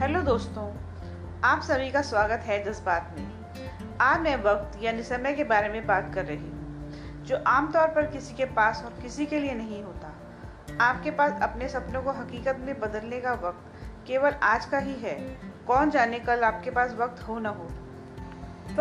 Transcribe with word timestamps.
Hello 0.00 0.20
दोस्तों, 0.22 0.62
आप 1.44 1.62
सभी 1.62 1.90
का 1.90 2.00
स्वागत 2.02 2.44
है 2.44 2.56
जज्बात 2.64 3.14
में। 3.16 3.96
आज 4.00 4.20
मैं 4.20 4.36
वक्त 4.36 4.78
यानी 4.82 5.02
समय 5.02 5.32
के 5.32 5.44
बारे 5.44 5.68
में 5.68 5.86
बात 5.86 6.10
कर 6.14 6.24
रही 6.24 6.36
हूँ, 6.36 7.24
जो 7.26 7.36
आमतौर 7.46 7.88
पर 7.88 8.06
किसी 8.06 8.34
के 8.34 8.44
पास 8.44 8.82
और 8.84 8.92
किसी 9.02 9.26
के 9.26 9.38
लिए 9.38 9.54
नहीं 9.54 9.82
होता। 9.82 10.12
आपके 10.80 11.10
पास 11.10 11.42
अपने 11.42 11.68
सपनों 11.68 12.02
को 12.02 12.10
हकीकत 12.10 12.60
में 12.60 12.80
बदलने 12.80 13.20
का 13.20 13.32
वक्त 13.42 14.06
केवल 14.06 14.34
आज 14.42 14.64
का 14.64 14.78
ही 14.78 14.94
है। 14.94 15.14
कौन 15.66 15.90
जाने 15.90 16.18
कल 16.20 16.44
आपके 16.44 16.70
पास 16.70 16.94
वक्त 16.94 17.22
हो 17.28 17.38
न 17.38 17.46
हो। 17.46 17.68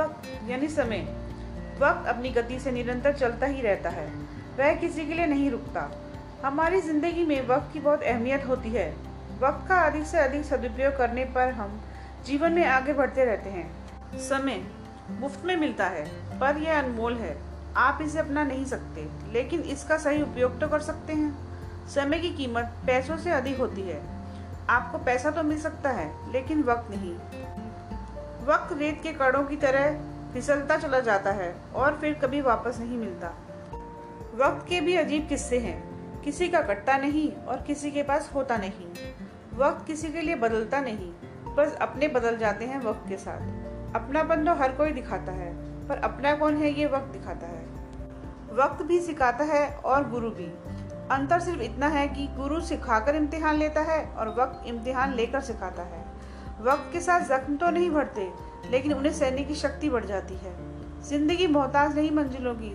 वक्त 0.02 0.50
यानी 0.50 0.68
समय। 0.68 1.02
वक्त 1.82 2.08
अपनी 2.08 2.30
गति 2.30 2.60
से 2.60 2.72
निरंतर 2.72 3.18
चलता 3.18 3.46
ही 3.46 3.62
रहता 3.62 3.90
है। 3.90 4.08
वह 4.60 4.74
किसी 4.76 5.08
के 5.08 5.14
लिए 5.14 5.26
नहीं 5.26 5.52
रुकता। 5.52 5.90
हमारी 6.46 6.82
ज़िंदगी 6.82 7.26
में 7.26 7.48
वक्त 7.48 7.74
की 7.74 7.80
बहुत 7.80 8.04
अहमियत 8.04 8.48
होती 8.48 8.70
है। 8.70 9.09
वक्त 9.42 9.68
का 9.70 9.76
अधिक 9.76 10.06
से 10.06 10.18
अधिक 10.18 10.46
सदुपयोग 10.46 10.98
करने 10.98 11.26
पर 11.26 11.52
हम 11.52 11.82
जीवन 12.26 12.52
में 12.52 12.66
आगे 12.66 12.94
बढ़ते 12.94 13.26
रहते 13.26 13.50
हैं। 13.50 14.20
समय 14.20 14.62
मुफ़्त 15.12 15.46
में 15.46 15.56
मिलता 15.58 15.86
है, 15.86 16.06
पर 16.40 16.58
यह 16.58 16.80
अनमोल 16.80 17.14
है। 17.14 17.38
आप 17.76 18.00
इसे 18.02 18.20
अपना 18.20 18.44
नहीं 18.44 18.66
सकते, 18.66 19.08
लेकिन 19.32 19.60
इसका 19.60 19.98
सही 19.98 20.22
उपयोग 20.22 20.60
तो 20.60 20.68
कर 20.68 20.80
सकते 20.80 21.14
हैं। 21.14 21.32
समय 21.88 22.20
की 22.20 22.30
कीमत 22.30 22.74
पैसों 22.88 23.18
से 23.18 23.32
अधिक 23.32 23.60
होती 23.60 23.82
है। 23.82 24.02
आपको 24.70 24.98
पैसा 24.98 25.32
तो 25.32 25.44
मिल 25.44 25.62
सकता 25.62 25.90
है, 25.90 26.32
लेकिन 26.32 26.64
वक्त 26.64 26.92
नहीं। 26.92 27.14
वक्त 28.46 28.78
रेत 28.80 29.00
के 29.04 29.14
कड़ों 29.14 29.44
की 29.44 29.56
तरह 29.56 30.00
फिसलता 30.34 30.78
चला 30.78 31.00
जाता 31.00 31.32
है 31.32 31.56
और 31.76 31.98
फिर 32.02 32.14
कभी 32.14 32.42
वापस 32.42 32.80
नहीं 32.80 32.98
मिलता। 32.98 33.28
वक्त 34.36 34.68
के 34.70 34.82
भी 34.82 34.96
अजीब 34.96 35.28
किस्से 35.28 35.60
हैं। 35.60 35.90
किसी 36.22 36.48
का 36.50 36.62
कटता 36.62 36.98
नहीं 36.98 37.32
और 37.32 37.62
किसी 37.62 37.92
के 37.92 38.04
पास 38.04 38.30
होता 38.36 38.58
नहीं। 38.58 38.92
वक्त 39.60 39.86
किसी 39.88 40.08
के 40.08 40.22
लिए 40.22 40.36
बदलता 40.36 40.80
नहीं, 40.82 41.12
बस 41.56 41.76
अपने 41.82 42.08
बदल 42.08 42.38
जाते 42.38 42.66
हैं 42.66 42.80
वक्त 42.82 43.08
के 43.10 43.18
साथ। 43.18 43.96
अपनापन 43.96 44.46
तो 44.46 44.54
हर 44.54 44.72
कोई 44.72 44.92
दिखाता 44.92 45.32
है, 45.32 45.54
पर 45.88 45.98
अपना 46.00 46.34
कौन 46.36 46.58
है 46.58 46.72
ये 46.74 46.86
वक्त 46.86 47.12
दिखाता 47.14 47.48
है? 47.48 47.64
वक्त 48.56 48.84
भी 48.84 49.00
सिखाता 49.00 49.44
है 49.44 49.68
और 49.86 50.10
गुरु 50.10 50.30
भी। 50.30 50.46
अंतर 51.12 51.40
सिर्फ़ 51.40 51.62
इतना 51.62 51.88
है 51.88 52.08
कि 52.08 52.28
गुरु 52.28 52.60
सिखाकर 52.62 53.16
इम्तिहान 53.16 53.56
लेता 53.56 53.82
है 53.82 54.04
और 54.12 54.30
वक्त 54.40 54.68
इम्तिहान 54.68 55.14
लेकर 55.14 55.42
सिखाता 55.42 55.84
है। 55.84 56.04
वक्त 56.62 56.92
के 56.94 57.00
साथ 57.00 57.28
जख्म 57.30 57.56
तो 57.56 57.70
नहीं 57.70 57.90
बढ़ते 57.92 58.32
लेकिन 58.70 58.94
उन्हें 58.94 59.14
सहने 59.14 59.44
की 59.44 59.56
शक्ति 59.56 59.90
बढ़ 59.90 60.06
जाती 60.06 60.36
है। 60.36 60.54
ज़िंदगी 61.02 61.48
मोहताज 61.48 61.96
नहीं 61.96 62.12
मंजिलों 62.12 62.54
की, 62.56 62.74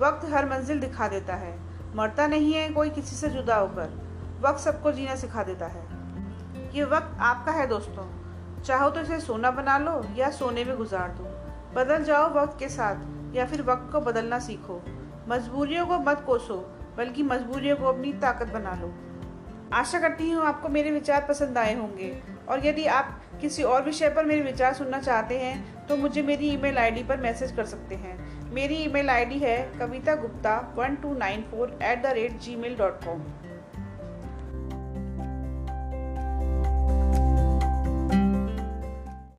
वक्त 0.00 0.28
हर 0.32 0.48
मंजिल 0.50 0.80
दिखा 0.80 1.08
देता 1.08 1.34
है। 1.36 1.54
मरता 1.96 2.26
नहीं 2.26 2.52
है 2.52 2.68
कोई 2.68 2.90
किसी 2.90 3.16
से 3.16 3.28
जुदा 3.30 3.56
होकर, 3.56 3.98
वक्त 4.40 4.60
सबको 4.60 4.92
जीना 4.92 5.14
सिखा 5.16 5.42
देता 5.42 5.66
है। 5.66 6.01
ये 6.74 6.84
वक्त 6.84 7.16
आपका 7.20 7.52
है 7.52 7.66
दोस्तों। 7.66 8.04
चाहो 8.62 8.88
तो 8.90 9.00
इसे 9.00 9.18
सोना 9.20 9.50
बना 9.50 9.76
लो 9.78 10.00
या 10.16 10.30
सोने 10.30 10.64
में 10.64 10.76
गुजार 10.76 11.08
दो। 11.08 11.24
बदल 11.74 12.04
जाओ 12.04 12.32
वक्त 12.34 12.58
के 12.58 12.68
साथ 12.68 13.36
या 13.36 13.46
फिर 13.46 13.62
वक्त 13.62 13.92
को 13.92 14.00
बदलना 14.00 14.38
सीखो। 14.38 14.80
मजबूरियों 15.28 15.86
को 15.86 15.98
मत 16.00 16.22
कोसो, 16.26 16.56
बल्कि 16.96 17.22
मजबूरियों 17.22 17.76
को 17.76 17.86
अपनी 17.86 18.12
ताकत 18.12 18.52
बना 18.52 18.74
लो। 18.74 18.92
आशा 19.72 20.00
करती 20.00 20.30
हूँ 20.30 20.44
आपको 20.44 20.68
मेरे 20.68 20.90
विचार 20.90 21.26
पसंद 21.28 21.58
आए 21.58 21.74
होंगे। 21.74 22.12
और 22.48 22.66
यदि 22.66 22.86
आप 22.86 23.20
किसी 23.40 23.62
और 23.62 23.82
विषय 23.82 24.08
पर 24.08 24.24
मेरे 24.24 24.42
विचार 24.42 24.74
सुनना 24.74 24.98
चाहते 24.98 25.38
हैं 25.38 25.86
तो 25.86 25.96
मुझे 25.96 26.22
मेरी 26.22 26.48
ईमेल 26.48 26.78
आईडी 26.78 27.02
पर 27.02 27.20
मैसेज 27.20 27.52
कर 27.52 27.64
सकते 27.66 27.94
हैं। 27.94 28.52
मेरी 28.54 28.74
ईमेल 28.74 29.10
आईडी 29.10 29.38
है 29.38 29.56
Kavita 29.78 30.14
Gupta 30.14 30.58
one 30.76 30.96
two 30.96 31.14
nine 31.14 31.42
four 31.42 31.78
at 31.82 32.02
the 32.02 32.12
rate 32.14 32.38
Gmail 32.56 32.76
dot 32.76 33.04
com 33.04 33.22